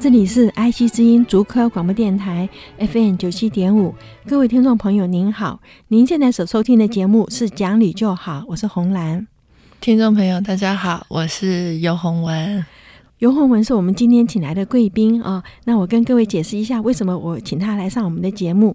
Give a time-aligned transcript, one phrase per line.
[0.00, 3.94] 这里是 IC 之音竹科广播电台 FM 九七点五，
[4.26, 9.26] 各位听众朋友您好，您现在所收听的节目是《讲理就好》，我是红兰。
[9.78, 12.64] 听众朋友大家好，我是游洪文。
[13.18, 18.74] 游洪文是我们今天请来的贵宾啊，那我跟各位解释一下为什么我请他来上我们的节目。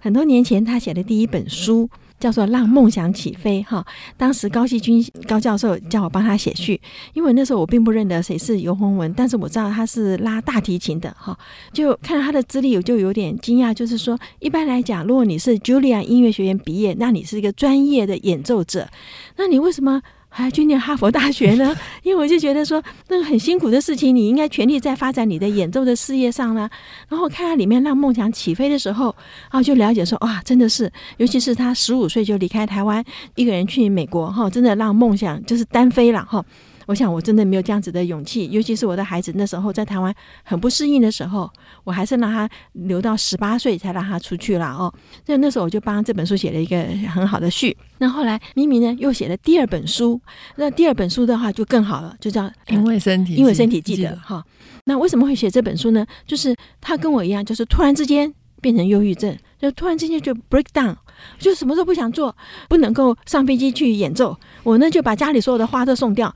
[0.00, 1.88] 很多年前他写的第一本书。
[2.24, 3.84] 叫做让梦想起飞哈，
[4.16, 6.80] 当时高希君高教授叫我帮他写序，
[7.12, 11.38] 因为那时候我并不认得谁是游鸿文，但是我知道他是拉大提琴的哈，
[11.70, 18.88] 就看到他的资历，我就有点惊讶，就是说一般来讲，如果你是 Julia 音乐学院毕业，那你是一个专业的演奏者，
[19.36, 20.00] 那你为什么？
[20.36, 26.68] 还要去念哈佛大学呢， 因为我就觉得说那个很辛苦的事情，你应该全力在发展你的演奏的事业上啦。
[27.08, 29.14] 然后看到里面让梦想起飞的时候，
[29.50, 33.04] 啊，就了解说哇，真的是，尤其是他十五岁就离开台湾，
[33.36, 36.44] 一个人去美国哈，真的让梦想就是单飞了哈。
[36.86, 41.50] 我想我真的没有这样子的勇气，尤其是我的孩子那时候在台湾很不适应的时候，
[41.84, 44.92] 我还是让他留到十八岁才让他出去了哦。
[45.26, 47.76] 那那时候我就帮这本书写了一个很好的序。
[47.98, 50.20] 那后来咪咪呢又写了第二本书，
[50.56, 54.44] 那第二本书的话就更好了，就叫因为身体，因为身体记得哈。
[54.84, 56.06] 那为什么会写这本书呢？
[56.26, 60.94] 就是他跟我一样，就是突然之间变成忧郁症，就突然之间就 break down，
[61.38, 62.36] 就什么都不想做，
[62.68, 64.38] 不能够上飞机去演奏。
[64.62, 66.34] 我呢就把家里所有的花都送掉。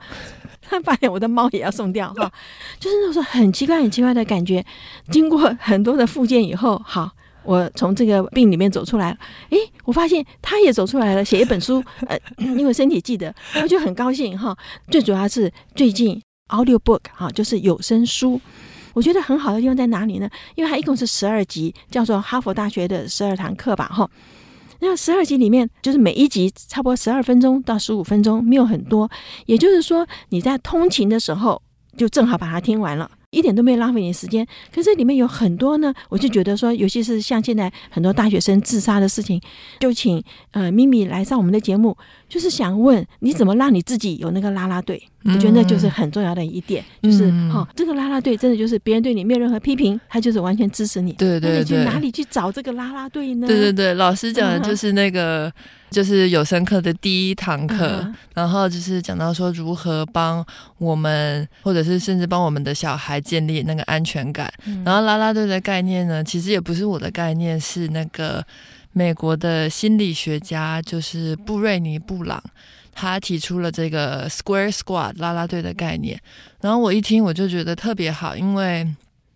[0.83, 2.31] 发现我的猫也要送掉哈，
[2.79, 4.63] 就是那种很奇怪、很奇怪的感觉。
[5.09, 7.11] 经过很多的复健以后，好，
[7.43, 9.17] 我从这个病里面走出来了。
[9.49, 14.55] 诶，我发现他也走出来了，写一本书，呃，因为身体记得，我就很高兴哈。
[14.89, 18.39] 最主要是最近 audio book 哈，就是有声书，
[18.93, 20.29] 我觉得很好的地方在哪里呢？
[20.55, 24.09] 因为它一共是十二集，叫做哈佛大学的十二堂课吧哈。
[24.79, 29.09] 那十二集里面，就是每一集差不多十二分钟到十五分钟，没有很多。
[29.45, 31.61] 也就是说，你在通勤的时候，
[31.97, 33.09] 就正好把它听完了。
[33.31, 39.39] 一点都没有浪费你时间，可是里面有很多呢，我就觉得说，尤其是像现在很多大学生自杀的事情，
[39.79, 41.95] 就请呃咪咪来上我们的节目，
[42.29, 45.01] 就是想问你怎么让你自己有那个啦啦队？
[45.25, 51.11] 我觉得那就是很重要的一点，嗯、就是哈、哦，这个啦啦队真的就是别人对你没有任何批评，他就是完全支持你。
[51.13, 53.45] 对对对，你去哪里去找这个啦啦队呢？
[53.45, 55.47] 对对对，老师讲的就是那个。
[55.47, 55.53] 嗯
[55.89, 60.45] 就是有声课的第一堂课，嗯、然后就是讲到说如何帮
[60.77, 64.47] 我们，或者是甚至帮我们的小孩建立那个安全感。
[64.67, 68.45] 嗯、然后啦啦队的概念呢，其实也不是我的概念，是那个
[68.99, 72.43] 美国的心理学家，就是布瑞尼布朗，
[72.93, 76.19] 他提出了这个 Square Squad 拉拉队的概念。
[76.59, 78.85] 然后我一听我就觉得特别好，因为。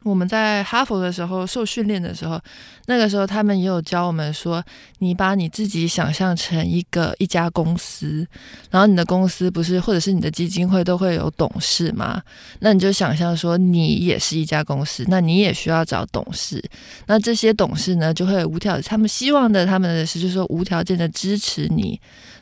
[0.04, 2.40] 我们在哈佛的时候受训练的时候，
[2.88, 4.62] 那个时候他们也有教我们说，
[5.00, 8.28] 你把你自己想象成一个一家公司，
[8.70, 12.22] 然后你的公司不是或者是你的基金会都会有董事吗？
[12.60, 16.62] 那你就想象说你也是一家公司，那你也需要找董事，
[17.08, 21.98] 那这些董事呢就会无条，他们希望的他们的是就是说无条件的支持你，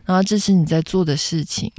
[0.05, 1.71] 然后支持你在做的事情。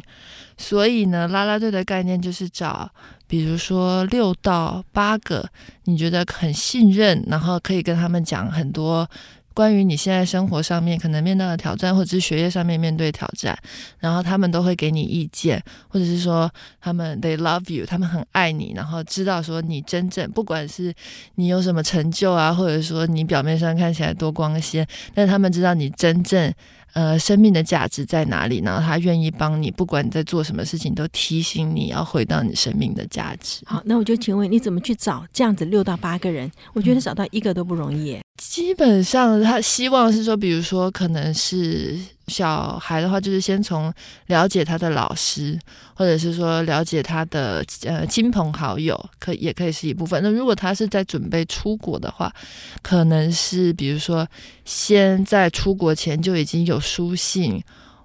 [0.57, 2.89] 所以呢，啦啦队的概念就是找。
[3.33, 5.49] 比如说六到八个，
[5.85, 9.09] 你觉得很信任，然后可以跟他们讲很多
[9.55, 13.57] 关于你现在生活上面可能面对的挑战，或者是学业上面面对挑战，
[13.99, 20.93] 然后他们都会给你意见，或者是说他们 they love you，他们很爱你，然后知道说你真正不管是
[21.37, 26.53] 你有什么成就啊，或者说你表面上看起来多光鲜，但他们知道你真正。
[26.95, 28.61] 呃，生命的价值在哪里？
[28.63, 33.63] 然后他愿意帮你，不管你在做什么事情，都提醒你要回到你生命的价值。
[33.65, 36.53] 好，那我就请问你怎么去找这样子六到八个人？
[36.75, 38.21] 我觉得找到一个都不容易。
[38.51, 41.99] 基本上，他希望是说，比如说，可能是。
[42.29, 43.93] 小孩的话，就是先从
[44.29, 45.59] 了解他的老师，
[45.93, 50.23] 或者是说了解他的呃亲朋好友，可也可以是一部分。
[50.23, 52.33] 那如果他是在准备出国的话，
[52.81, 54.27] 可能是比如说
[54.65, 57.63] 先在出国前就已经有书信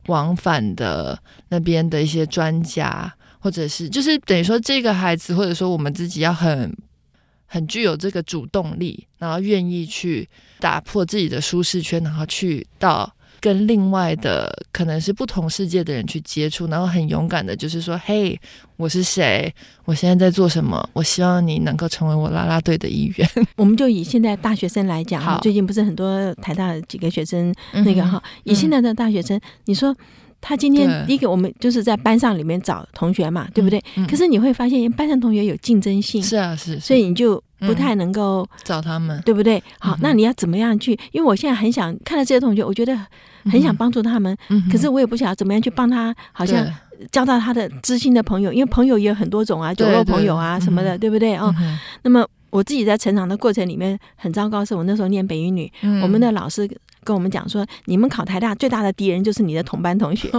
[0.07, 1.17] 往返的
[1.49, 6.75] 那边的一些专家，或者是就是等于说这个孩子，或者说我们自己要很
[7.47, 10.29] 很具有这个主动力，然后愿意去
[10.59, 13.11] 打破自己的舒适圈，然后去到。
[13.39, 18.37] 跟另外的可能是不同世界的人去接触，然后很勇敢的，就是说，嘿，
[18.77, 19.53] 我是谁？
[19.85, 20.89] 我现在在做什么？
[20.91, 23.29] 我希望你能够成为我啦啦队的一员。
[23.55, 29.95] 我们就以现在大学生来讲，好最近不是很多台大几个学生那个哈，以现在的大学生，你说。
[30.39, 33.83] 他今天第一个，我们就是在班上里面找同学嘛，对不对？
[34.07, 39.61] 可是你会发现，班上同学有竞争性，是啊，是，所以你就不太能够找他们，对不对？
[39.79, 40.91] 好，那你要怎么样去？
[41.11, 42.95] 因为我现在很想看到这些同学，我觉得
[43.45, 44.37] 很想帮助他们，
[44.71, 46.65] 可是我也不晓得怎么样去帮他，好像
[47.11, 51.35] 交到他的知心的朋友，因为朋友也有很多种啊，酒肉朋友啊什么的，对不对？
[51.35, 51.53] 哦，
[52.03, 55.69] 那么我自己在成长的过程里面很糟糕，是我那时候念北语女，
[56.01, 56.69] 我们的老师。
[57.07, 60.29] 跟我们讲说，你们考台大最大的敌人就是你的同班同学。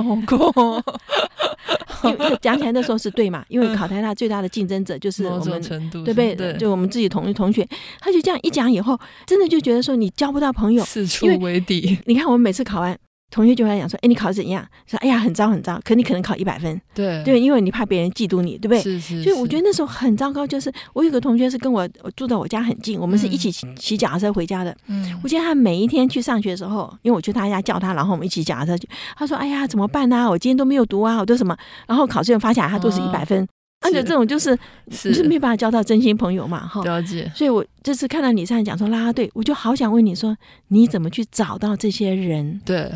[2.42, 5.60] 讲起来那时候是对嘛， 因为考台大最大的竞争者就是我们，
[6.04, 6.52] 对不对？
[6.58, 7.66] 就我们自己同同学。
[8.00, 11.98] 他就这样一讲以后，真的就觉得说你交不到朋友，四处为敌。
[12.04, 12.96] 你看我们每次考完。
[13.30, 14.66] 同学就会讲说：“哎，你考得怎样？
[14.86, 15.78] 说哎呀，很糟很糟。
[15.84, 18.80] 可你可能考一百分，对对，因为你怕别人嫉妒你，对不对？
[18.80, 19.22] 是是。
[19.22, 20.46] 所以我觉得那时候很糟糕。
[20.46, 21.86] 就是我有个同学是跟我
[22.16, 24.74] 住在我家很近，我们是一起骑脚踏车回家的。
[24.86, 28.88] 嗯，我记得他每一天去上学的时候，因为我去他家叫他，然后我们一起脚踏车去。
[29.14, 30.28] 他说：哎呀，怎么办呢？
[30.28, 31.54] 我今天都没有读啊，我都什么？
[31.86, 33.46] 然后考试又发下来，他都是一百分。
[33.80, 36.82] 而且这种就是你是没办法交到真心朋友嘛，哈。
[36.82, 37.30] 了解。
[37.34, 40.36] 所以我这次看到你上来讲说啦啦队，我就好想问你说，
[40.68, 42.60] 你怎么去找到这些人？
[42.64, 42.90] 对。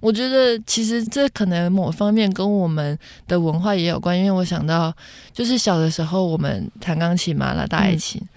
[0.00, 4.92] 我觉得其实这可能某方面跟我们的文化也有关，因为我想到
[5.32, 8.28] 就是小的时候我们弹钢琴嘛，拉大提琴，嗯、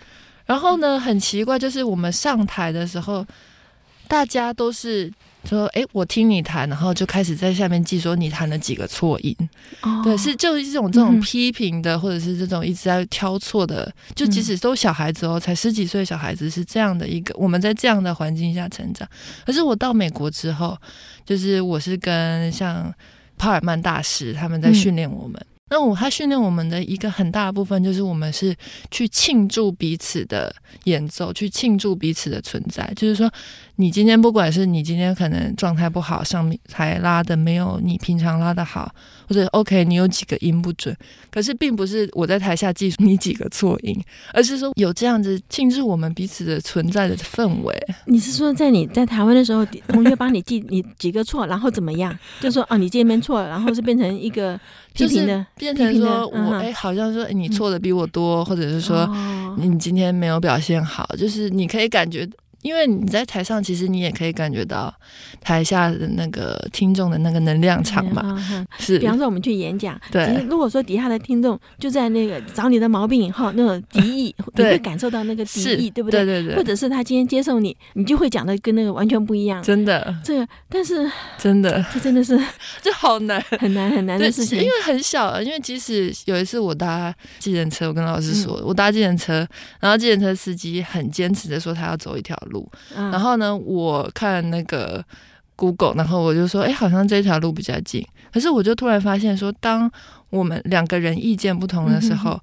[0.46, 3.26] 然后呢很奇怪，就是我们上台的时候，
[4.08, 5.12] 大家都是。
[5.48, 9.36] 说哎，我听你弹，然后就开始在下面记说你弹了几个错音。
[9.82, 13.94] 哦，对，是就是一种这种批评的，嗯、或者是这种一直在挑错的。
[14.14, 19.08] 就即使都小孩子哦，才十几岁小孩子是这样的一个，我们在这样的环境下成长。
[19.46, 20.78] 可是我到美国之后，
[21.26, 22.94] 就是我是跟像
[23.38, 25.40] 帕尔曼大师他们在训练我们。
[25.40, 28.56] 嗯那我他训练我们的一个很大的部分，就是我们是
[28.92, 30.54] 去庆祝彼此的
[30.84, 32.88] 演奏，去庆祝彼此的存在。
[32.96, 33.28] 就是说，
[33.78, 38.94] 你今天不管是你今天可能状态不好，上面台拉的没有你平常拉的好，
[39.28, 40.96] 或者 OK 你有几个音不准，
[41.32, 44.00] 可是并不是我在台下记你几个错音，
[44.34, 47.76] 而是说有这样子庆祝我们彼此的存在的氛围。
[48.06, 52.16] 你是说在你在台湾的时候，同学帮你记你几个错，然后怎么样？
[52.40, 54.60] 就说哦，你这边错了，然后是变成一个。
[54.96, 59.08] 就是变成说我哎，好像说你错的比我多，或者是说
[59.58, 62.28] 你今天没有表现好，就是你可以感觉。
[62.66, 64.92] 因为你在台上，其实你也可以感觉到
[65.40, 68.44] 台下的那个听众的那个能量场嘛。
[68.52, 76.26] 嗯、是，比方说我们去演讲，对，如果说底下的听众就在那个找你的毛病以后，那种敌意， 你会感受到那个敌意，对不对？
[76.26, 76.56] 对对对。
[76.56, 79.62] 或者是他今天接受你，你就会讲的跟那个完全不一样。
[79.62, 80.16] 真的。
[80.24, 82.36] 这个，但是 真的，这真的是
[82.82, 84.58] 这好难，很难很难的事情。
[84.58, 89.48] 因为很小，因为即使有一次我搭计程车，我跟老师说，嗯、我搭计程车，
[89.80, 92.55] 然后计程车司机很坚持的说他要走一条路，
[92.96, 93.36] 嗯、然后。
[93.36, 95.04] 呢，我看那个
[95.58, 98.02] Google，然后我就说，哎，好像这条路比较近。
[98.32, 99.92] 可是我就突然发现说，当
[100.30, 102.40] 我们两个人意见不同的时候，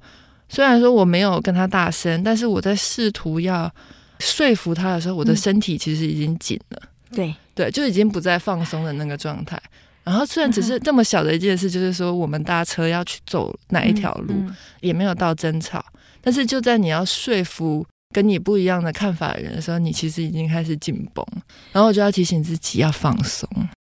[0.50, 3.72] 虽然说我没有跟他大声，但是我在试图要
[4.18, 6.82] 说服他的时候，我的身体其实已经紧了。
[7.10, 9.58] 对、嗯、对，就已经不再放松的那个状态。
[10.04, 15.82] 然后虽然只是这么小的一件事，就是说我们搭车要去走哪一条路，嗯嗯、也没有到争吵，
[16.20, 17.86] 但是就在你要说服。
[18.12, 21.26] 跟你不一样的看法的人的时候，你其实已经开始紧绷，
[21.72, 23.48] 然后我就要提醒自己要放松。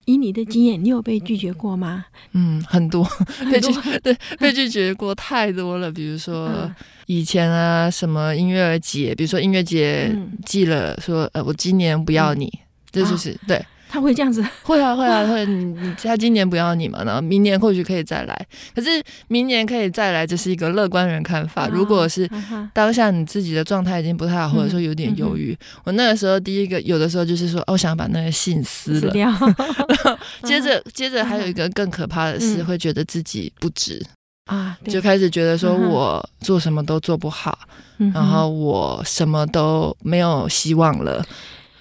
[0.05, 2.05] 以你的经验，你有被拒绝过吗？
[2.33, 3.07] 嗯，很多，
[3.49, 5.89] 被拒对被拒绝过太多了。
[5.89, 6.69] 比如说
[7.05, 10.13] 以前啊，什么音乐节，比如说音乐节
[10.45, 12.51] 寄了说，呃，我今年不要你，
[12.91, 13.65] 这就是对。
[13.93, 18.47] 他会这样子， 会啊会啊会，你你他今年不要你嘛，然后明年或许可以再来。
[18.73, 18.89] 可是
[19.27, 21.67] 明年可以再来，这是一个乐观人看法。
[21.67, 22.27] 如果是
[22.73, 29.13] 当下你自己的状态已经不太好，或者说有点忧郁，我那个时候第一个有的时候就是说，哦想把那个信撕了。
[30.41, 34.03] 接着接着还有一个更可怕的是，会觉得自己不值。
[34.45, 37.59] 啊，就开始觉得说我做什么都做不好，
[38.11, 41.23] 然后我什么都没有希望了。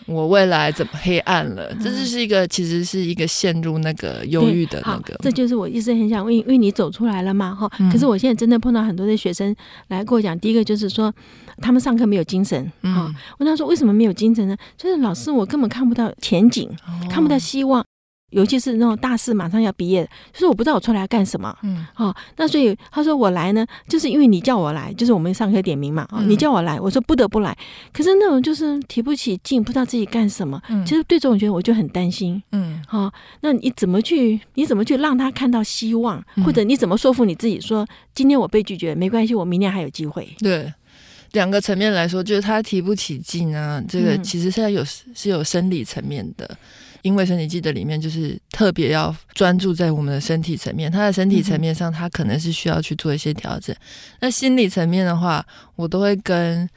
[0.07, 1.73] 我未来怎么黑暗了？
[1.77, 5.15] 这就是一个，其实是一个陷入那个忧郁的那个。
[5.23, 7.69] 这就是我一直很想问，因为你走出来了嘛，哈。
[7.91, 9.55] 可是我现在真的碰到很多的学生
[9.89, 11.13] 来跟我讲，第一个就是说
[11.59, 13.13] 他们上课没有精神，哈。
[13.39, 14.57] 问他说为什么没有精神呢？
[14.77, 16.69] 就是老师，我根本看不到前景，
[17.11, 17.85] 看不到希望。
[18.33, 21.57] 尤其是那种大四马上要毕业，就是我不知道我出来要干什么。
[21.63, 26.07] 嗯，好，那所以他说我来呢，就是因为你叫我来，就是我们上课点名嘛。
[26.11, 27.57] 啊，你叫我来，我说不得不来。
[27.93, 30.61] 可是那种就是提不起劲，不知道自己干什么。
[30.69, 32.43] 嗯，其实对这种觉得我就很担心。
[32.53, 33.13] 嗯，好，
[33.43, 34.41] 那你怎么去？
[34.55, 36.23] 你怎么去让他看到希望？
[36.45, 40.29] 或者你怎么说服你自己说，今天我被拒绝没关系，我明天还有机会？
[40.39, 40.73] 对。
[41.33, 46.47] 两个层面来说，就是他提不起劲啊，这个其实现在有是有生理层面的，
[47.03, 53.75] 因为身体记得里面就是特别要专注在我们的身体层面，他的身体层面上，他可能是需要去做一些调整。
[54.21, 55.45] 那心理层面的话，
[55.77, 56.69] 我都会跟。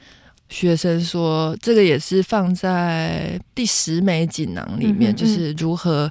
[0.48, 6.08] 学生说：“这个也是放在第十枚锦囊里面，嗯嗯、就是如何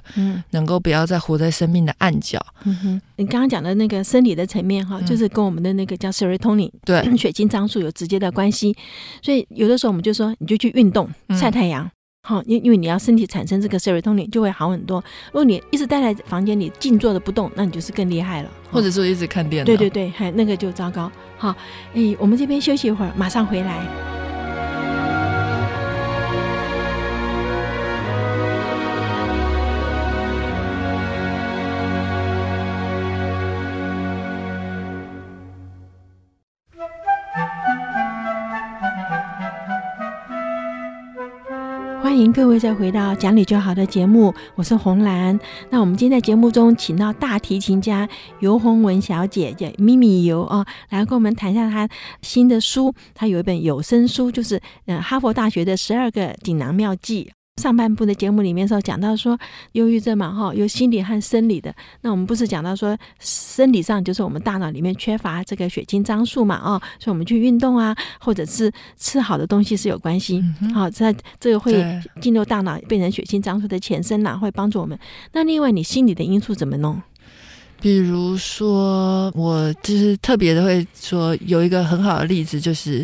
[0.50, 2.38] 能够不要再活在生命的暗角。
[2.64, 8.76] 嗯哼，你刚刚讲的那个生理的层面哈，就是跟我们的那个叫 serotonin 对血清张数有直接的关系。
[9.22, 11.90] 所以有的时候我们就说，你就去运动、晒太阳，
[12.26, 14.98] 好、嗯，因因为你要身体产生这个 serotonin 就会好很多。
[15.26, 18.50] 如果你一直待在房间里静坐着不动，那你就是更厉害了。
[18.72, 21.10] 或者说一直看电脑，对对对，还那个就糟糕。
[21.38, 21.54] 好，
[21.94, 23.86] 哎，我们这边休息一会儿，马上回来。”
[42.06, 45.36] 欢迎各位再回到讲理就好的节目，我是红兰。
[45.70, 48.08] 那我们今天在节目中请到大提琴家
[48.38, 51.88] 游鸿文小姐叫咪咪尤啊，来跟我们谈一下她
[52.22, 52.94] 新的书。
[53.12, 57.32] 她有一本有声书，就是嗯哈佛大学的十二个锦囊妙计。
[57.62, 59.38] 上半部的节目里面时候讲到说，
[59.72, 61.74] 忧郁症嘛，哈，有心理和生理的。
[62.02, 70.44] 那我们不是讲到说，生理上就是我们大脑里面缺乏这个血清张数嘛，啊，所以我们去运动啊，或者是吃好的东西是有关系。
[70.74, 71.82] 好，在这个会
[72.20, 74.98] 进入大脑变成血清张数的前身呐，会帮助我们。
[75.32, 77.00] 那另外，你心理的因素怎么弄？
[77.80, 83.02] 比如说，我就是特别的会说，有一个很好的例子就是。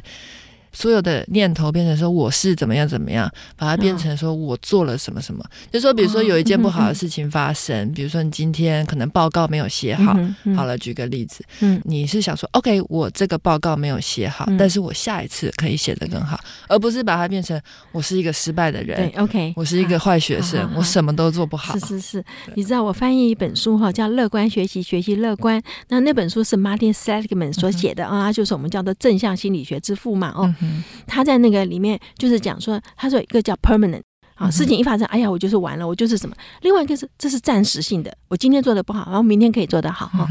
[0.72, 5.44] 所有的念头变成说我是怎么样怎么样，把它变成说我做了什么什么。
[5.70, 10.16] 就说比如说有一件不好的事情发生，比如说你今天可能报告没有写好，
[10.56, 11.44] 好了，举个例子，
[11.84, 17.60] 你是想说 OK，我这个报告没有写好，但是我下一次可以写得更好，而不是把它变成
[17.92, 18.96] 我是一个失败的人。
[18.96, 21.78] 对，OK，我是一个坏学生，我什么都做不好。
[21.78, 22.24] 是是是，
[22.54, 25.60] 你知道我翻译一本书哈，叫《乐观学习，学习乐观》。
[25.88, 30.54] 那那本书是 Martin Seligman 所写的啊，就是我们叫做正向心理学之父嘛，哦。
[30.62, 34.02] 嗯，他在那个里面就是讲说，他说一个叫 permanent
[34.36, 36.34] 啊，事情一发生，哎呀，我就是完了，我就是什么。
[36.62, 40.26] 另外一个是这是暂时性的，我今天做的不好，然后明天可以做得好哈。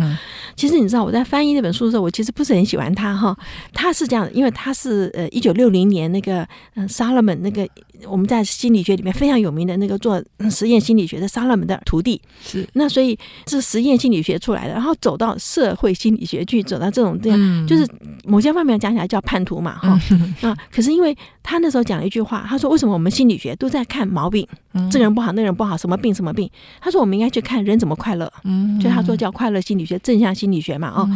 [0.55, 3.37] 其实你知道我在翻译那本书的时候，我其实不是很喜欢他哈。
[3.73, 7.67] 他是这样的，因为他是呃一九六零年那个嗯 Solomon 那个。
[8.09, 13.17] 我们在心理学里面非常有名的那个做实验心理学的沙勒门的徒弟是，那所以
[13.47, 17.87] 是实验心理学出来的，然后走到社会心理学去，走到这种这样，嗯、就是
[18.25, 20.57] 某些方面讲起来叫叛徒嘛哈、嗯、啊。
[20.71, 26.49] 可是因为他那时候讲了一句话，他说为什么我们心理学都在看毛病，嗯、这个人不好，那个人不好，什么病什么病？
[26.79, 31.09] 他说我们应该去看人怎么快乐，嗯，所以他说叫快乐心理学、正向心理学嘛哦。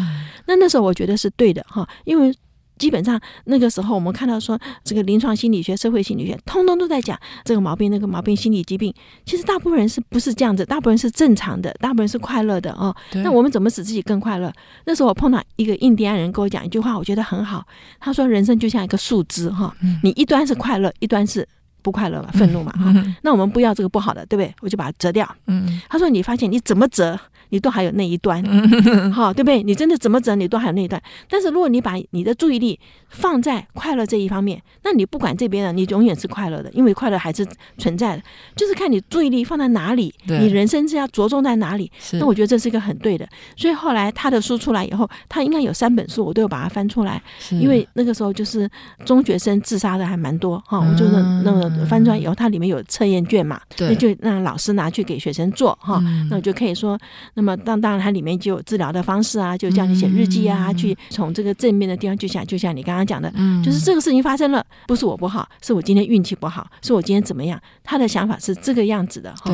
[0.46, 2.34] 那那时候我觉得是对的哈，因为。
[2.78, 8.94] 基本上那个时候，我们看到说，这个临床心理学、社会心理学，通通都在讲这个毛病、那个毛病、心理疾病。
[9.26, 10.66] 其实大部分人是不是这样子？
[10.66, 12.96] 大部分人是正常的，大部分人是快乐的哦。
[13.16, 14.52] 那我们怎么使自己更快乐？
[14.86, 17.66] 那时候我碰到一个印第安人跟我讲一句话，我觉得很好。
[18.00, 21.48] 他说：“人生就像一个树枝哈，你一端是快乐，一端是
[21.86, 22.72] 不快乐嘛，愤怒嘛。
[22.72, 24.52] 哈，那我们不要这个不好的，对不对？
[24.62, 25.30] 我就把它折掉。
[25.46, 28.44] 嗯，他说：你发现你怎么折？”你都还有那一端，
[29.14, 29.62] 好，对不对？
[29.62, 31.00] 你真的怎么折，你都还有那一端。
[31.30, 32.78] 但是如果你把你的注意力
[33.08, 37.46] 放在快乐这一方面，那你不管这边的，你永远是快乐的，因为快乐还是
[37.78, 38.24] 存在的。
[38.56, 41.90] 就是看你注意力放在哪里，你人生是要着重在哪里。
[42.14, 43.30] 那我觉得这是一个很对的。
[43.56, 47.22] 所以后来他的书出来以后，他应该有三本书，我都有把它翻出来。
[47.52, 48.68] 因为那个时候就是
[49.06, 51.12] 中学生自杀的还蛮多哈，我就是
[51.44, 56.98] 那个翻出来以后，它里面有测验卷嘛，那就让老师拿去给学生做哈，那我就可以说。
[57.34, 67.60] 那么当当然，它里面就有治疗的方式啊，就叫你写日记啊，嗯、去从这个正面的地方，就想就像你刚刚讲的，嗯、就是这个事情发生了，不是我不好，是我今天运气不好，是我今天怎么样？
[67.84, 69.52] 他的想法是这个样子的哈。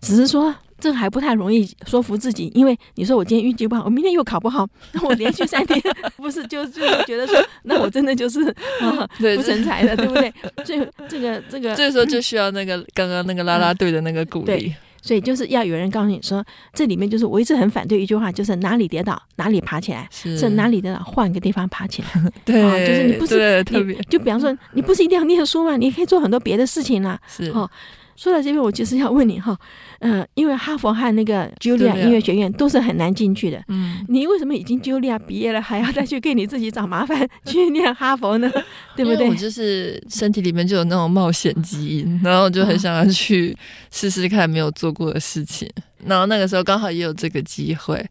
[0.00, 5.80] 对，只是说这还不太容易说服自己，因为你说我今天运气不好，我明天又考不好，那我连续三天
[6.16, 8.40] 不是就就觉得说，那我真的就是
[8.80, 10.32] 啊不成才的，对不对？
[10.64, 14.74] 所以这个这个，这时候就需要那个刚刚那个啦啦队的那个鼓励。
[15.02, 22.08] 所以就是要有人告诉你说，这里面就是我一直很反对一句话，就是哪里跌倒哪里爬起来，是哪里跌倒换个地方爬起来。
[22.44, 27.16] 对，就是你不是特别，就比方说你不是一定要念书嘛，你可以做很多别的事情啦。
[27.28, 27.70] 是哦，
[28.16, 29.56] 说到这边，我就是要问你哈，
[30.00, 38.50] 呃，因为哈佛和那个 Julia 音乐学院都是很难进去的，嗯，你为什么已经 Julia 毕业了，还要再去给你自己找麻烦去念哈佛呢？
[38.96, 39.28] 对不对？
[39.28, 43.56] 我就是身体里面就有那种冒险基因，然后我就很想要去
[43.90, 45.70] 试试看没有做过的事情，
[46.06, 48.04] 然后那个时候刚好也有这个机会。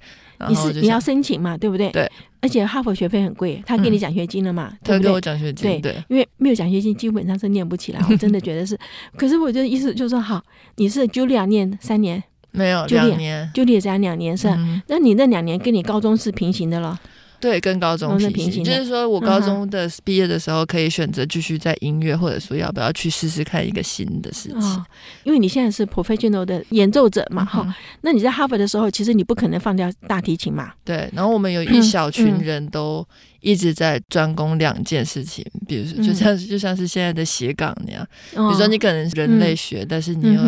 [0.47, 1.89] 你是你要申请嘛，对不对？
[1.91, 2.11] 对。
[2.41, 4.71] 而且哈佛学费很贵，他给你奖学金了嘛？
[4.83, 5.81] 他给我奖学金。
[5.81, 7.99] 对，因为没有奖学金，基本上是念不起来。
[8.07, 8.77] 我真的觉得是。
[9.17, 10.43] 可是我的意思就是说，好，
[10.75, 14.57] 你是 Julia 念三年，没有两年，Julia 只要两年是吧？
[14.87, 16.99] 那你那两年跟你高中是平行的了。
[17.45, 24.59] 对，跟高中平行，就是说我高中的毕业的时候可以选择继续在音乐，或者说要不要去试试看一个新的事情。
[24.59, 24.83] 哦，
[25.23, 30.73] 因为你现在是 professional 的演奏者嘛，哈、那你在哈佛的时候，其实你不可能放掉大提琴嘛。
[30.83, 33.07] 对，然后我们有 一小群人都。
[33.45, 38.03] 一直在专攻两件事情，比如说，就像就像是现在的斜杠那样。
[38.31, 40.41] 比如说，你可能人类学，但是你又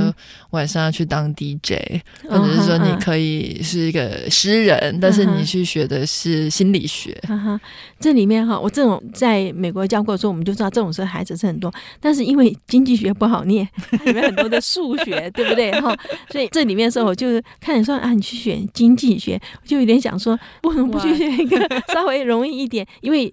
[0.50, 7.16] 晚上要去当 DJ，或者是说你可以是一个诗人，但是你去学的是心理学。
[8.00, 13.68] 这里面哈，我这种在美国教过的时候，我们就知道这种是孩子是很多，但是因为经济学不好念，
[14.06, 15.96] 里面很多的数学，对不对哈？
[16.32, 21.60] 所以这里面的时候，我就是看你说啊，你去选经济学，我就有点想说，为什么不去选一个
[21.94, 22.87] 稍微容易一点？
[23.02, 23.32] 因为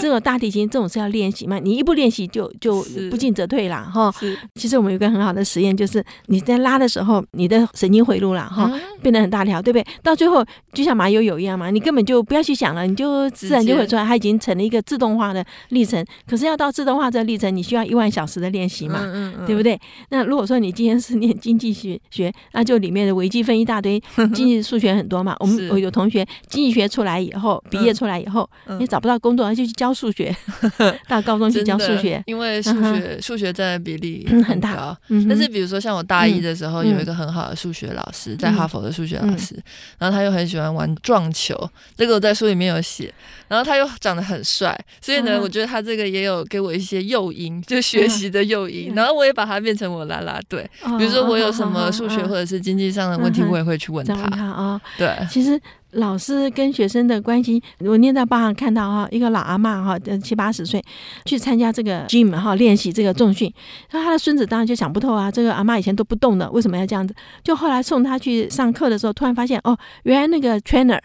[0.00, 4.10] 这种大提琴这种是要练习嘛，你一不练习就就不进则退了哈。
[4.18, 8.70] 是其实我们有个很好的实验，就是你在拉的时候，你的神经回路了哈，
[9.02, 9.86] 变得很大条，对不对？
[10.02, 16.04] 到最后就像麻友友一样嘛，你根本就不要去想了，你就自然就会出来，它已经成了一个自动化的历程。
[16.26, 19.00] 可是要到自动化这个历程，你需要一万小时的练习嘛，
[19.46, 19.78] 对不对？
[20.10, 24.00] 那如果说你今天是念经济学学，那就里面的微积分一大堆，
[24.34, 25.36] 经济数学很多嘛。
[25.40, 28.48] 我们我有同学经济学出来以后，毕业出来以后，
[28.84, 30.34] 你找不到工作，就去教数学，
[31.08, 34.96] 到高中去教数学，因为数学数学占的比例很大。
[35.28, 39.58] 但是比如说像我大一的时候，有一个很好的数学老师，在哈佛的数学老师，
[39.98, 41.58] 然后他又很喜欢玩撞球，
[41.96, 43.12] 这个我在书里面有写。
[43.54, 48.92] 然后他又长得很帅，所以呢，我觉得他这个也有给我一些诱因，就学习的诱因。
[48.96, 50.68] 然后我也把他变成我啦啦队，
[50.98, 54.14] 比如说我有什么数学或者是经济上的问题，我也会去问他。
[54.14, 55.60] 啊，对，其实。
[55.96, 60.82] 老师跟学生的关系，我念在报上看到哈，一个老阿妈哈，七八十岁
[61.24, 63.48] 去参加这个 gym 哈，练习这个重训。
[63.92, 67.14] 那他的孙子当然就想不透啊，这个阿妈以前都不动的，为什么要这样子？
[67.44, 70.98] 就后来送他去上课的时候，突然发现哦，原来那个 trainer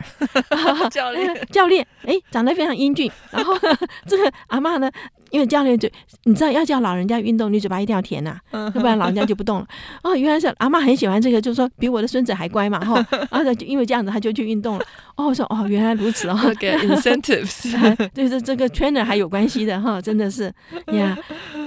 [0.90, 3.12] 教练 教练哎，长得非常英俊。
[3.32, 4.89] 然后呢， 这个阿妈呢，
[5.32, 5.91] 因为教练嘴，
[6.23, 9.67] 你知道要叫老人家运动，你嘴巴一定要甜呐、啊，要不然老人家就不动了。
[10.04, 12.95] 哦，原来是阿妈很喜欢这个，就是说比我的孙子还乖嘛哈。
[13.32, 14.86] 然后就因为这样子，他就去运动了。
[15.15, 16.38] 哦，我说哦，原来如此哦。
[16.60, 20.52] 给 incentives，就是这个 trainer 还有关系的哈，真的是
[20.93, 21.17] 呀。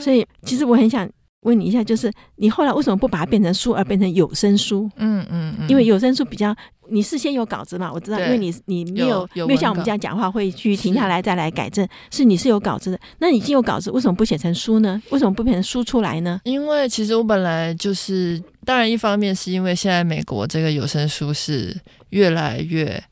[0.01, 1.09] 所以其实我很想
[1.43, 4.91] 问你一下，就是你后来为什么不把它变成书，而变成有声书？
[4.97, 5.69] 嗯嗯嗯。
[5.69, 6.55] 因为有声书比较，
[6.91, 7.91] 你事先有稿子嘛？
[7.93, 13.01] 我知道，因为你你没有没有像我们这样讲话会去停下来再来改正，是你是有稿子的。
[13.19, 15.01] 那你已经有稿子，为什么不写成书呢？
[15.11, 16.41] 为什么不变成书出来呢？
[16.45, 21.77] 因为其实我本来就是，当然一方面是因为现在美国这个有声书是
[22.11, 23.03] 越来越。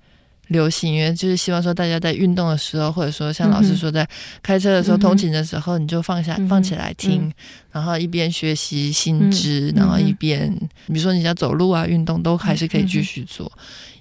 [0.51, 4.07] 流行，因为就是希望说大家在运动的时候，或者说像老师说在
[4.43, 7.33] 开车的时候、通勤的时候，你就放下放起来听，
[7.73, 10.53] 然后一边学习新知，然后一边，
[10.87, 13.51] 比如说你要走路啊、运动，都还是可以继续做。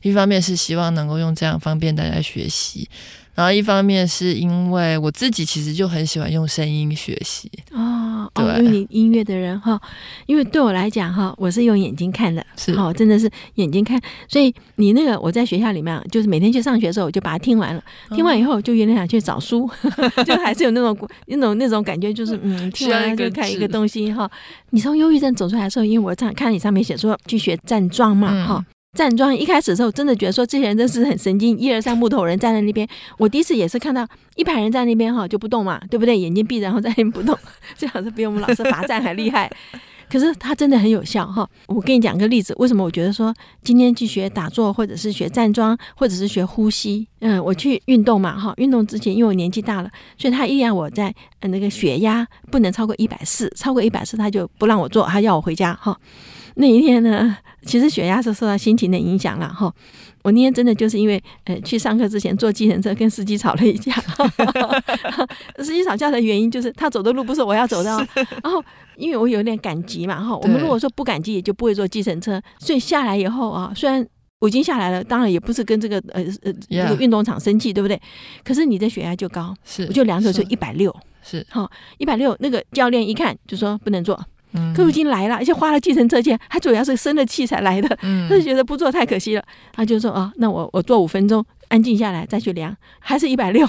[0.01, 2.89] 一方面是希望能够用这样方便大家学习。
[3.35, 7.49] 然后一方面是因为我自己其实就很喜欢用声音学习。
[7.71, 8.45] 哦，对。
[8.45, 9.79] 哦，因为你音乐的人哈，
[10.25, 12.73] 因为对我来讲哈，我是用眼睛看的，是。
[12.73, 17.81] 哦，真的是眼睛看，所以你那个我在学校里面就是每天去上学的时候，我就把它听完了，
[18.15, 24.29] 听完以后就有点想去找书，哦、 就还是有那种那种那种感觉，就是嗯，听完了就看一个东西哈。
[24.71, 28.57] 你从忧郁症走出来的时候，因为我这样看你上面写说去学站桩嘛哈。
[28.57, 28.65] 嗯
[28.99, 32.85] 站桩一开始的时候，真的觉得说这些人真是很神经，一二三木头人站在那边。
[33.17, 36.19] 我第一次也是看到一排人在那边哈就不动嘛，对不对？
[36.19, 37.33] 眼睛闭然后在那边不动，
[37.79, 39.49] 这样子比我们老师罚站还厉害。
[40.12, 41.49] 可是他真的很有效哈。
[41.67, 43.33] 我跟你讲个例子，为什么我觉得说
[43.63, 47.07] 今天去学打坐，或者是学站桩，或者是学呼吸？
[47.21, 48.53] 嗯，我去运动嘛哈。
[48.57, 55.97] 运动之前因为我年纪大了，所以他一让我在那个血压不能超过一百四，超过一百四他就不让我做，他要我回家哈。
[56.59, 59.73] 那一天呢， 其实血压是受到心情的影响了哈。
[60.21, 63.93] 我那天真的就是因为呃去上课之前坐计程车跟司机吵了一架，
[65.63, 67.89] 司机吵架的原因就是他走的路不是我要走的，
[68.43, 68.61] 然后
[68.97, 70.35] 因为我有点赶集嘛哈。
[70.35, 72.41] 我们如果说不赶集，也就不会坐计程车。
[72.59, 74.05] 所以下来以后啊，虽然
[74.39, 77.99] 我已经下来了，当然也不是跟这个呃呃这个运动场生气，对不对？
[78.43, 80.93] 可是你的血压就高，是我就量着就一百六，
[81.23, 82.35] 是好一百六。
[82.41, 84.21] 那个教练一看就说不能坐。
[84.53, 93.67] 嗯，可是已经来了，而且花了计程车钱，还主要是生了气才来的，嗯，他就觉得不做太可惜了，他就说啊，那我我做五分钟，安静下来再去量，还是一百六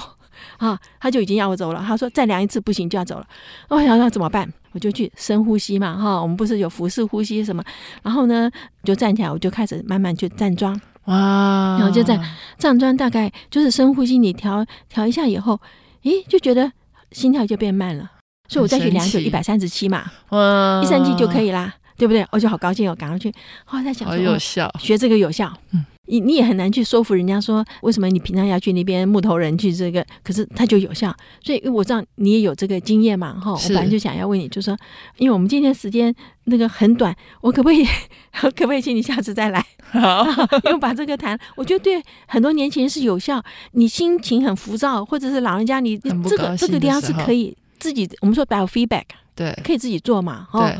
[0.57, 1.83] 啊，他就已经要我走了。
[1.85, 3.27] 他说再量一次不行就要走了。
[3.69, 4.51] 我想说怎么办？
[4.71, 7.63] 我就去深呼吸嘛，哈，我们不是有腹式呼吸什么？
[8.01, 8.49] 然后呢，
[8.83, 10.73] 就站起来，我就开始慢慢去站桩，
[11.05, 12.19] 哇，然后就在
[12.57, 15.59] 站桩，大概就是深呼吸，你调调一下以后，
[16.03, 16.71] 咦，就觉得
[17.11, 18.09] 心跳就变慢了。
[18.51, 22.27] 所以我再去量就一百三十七嘛，哇，一三七就可以啦，对不对？
[22.31, 23.31] 我就好高兴哦，赶快去。
[23.63, 25.49] 后来在想说，好有效，学这个有效。
[25.71, 31.15] 嗯，你你也很难去说服人家说，为什么你平常要去那边木头人去这个，可是它就有效。
[31.41, 33.53] 所以我知道你也有这个经验嘛，哈。
[33.53, 34.77] 我本来就想要问你，就说，
[35.17, 37.85] 因为我们今天时间那个很短，我可不可以，
[38.35, 39.65] 可不可以请你下次再来？
[39.91, 40.25] 好，
[40.65, 43.41] 因为把这个谈，我觉得对很多年轻人是有效。
[43.71, 47.55] 你心情很浮躁，或者是老人家，你这个这个地方是可以。
[47.81, 50.71] 自己，我们说 biofeedback，对，可以自己做嘛，哈。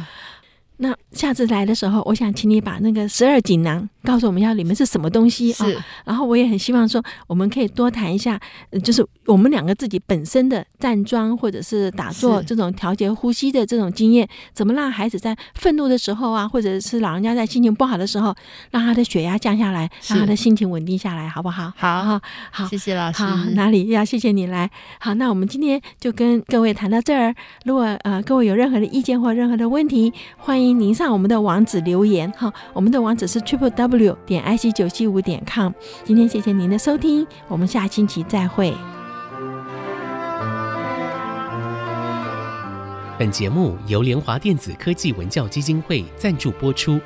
[0.78, 5.66] 那下次来的时候，我想请你把那个十二锦囊告诉我们，要里面是什么东西啊？
[6.06, 8.40] 然后我也很希望说，我们可以多谈一下，
[8.84, 18.36] 就是我们两个自己本身的站桩或者是打坐这种调节呼吸的这种经验，怎么让孩子在愤怒的时候啊，或者是老人家在心情不好的时候，
[18.72, 21.72] 让他的血压降下来，让他的心情稳定下来，好不好？
[21.78, 23.22] 好，好，好，谢谢老师。
[23.22, 24.70] 好，哪里要谢谢你来。
[25.00, 27.34] 好，那我们今天就跟各位谈到这儿。
[27.66, 30.72] 如果呃各位有任何的意见或任何的问题，欢迎。
[30.82, 35.72] 您上我们的网址留言哈，我们的网址是 triple w 点 i c 九七五点 com。
[36.04, 38.74] 今天谢谢您的收听，我们下星期再会。
[43.20, 47.00] 本节目由联华电子科技文教基金会赞助播出，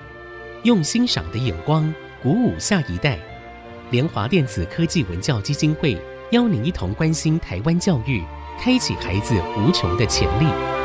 [0.64, 1.94] 用欣赏的眼光
[2.24, 3.20] 鼓舞下一代。
[3.92, 5.98] 联华电子科技文教基金会
[6.32, 8.24] 邀您一同关心台湾教育，
[8.60, 10.85] 开启孩子无穷的潜力。